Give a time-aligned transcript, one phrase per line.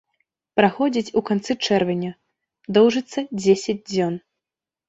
[0.59, 2.11] Праходзіць у канцы чэрвеня,
[2.79, 4.13] доўжыцца дзесяць дзён.